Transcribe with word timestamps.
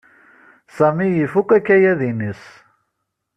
Sami 0.75 1.07
ifuk 1.23 1.49
akayad-nnes. 1.57 2.43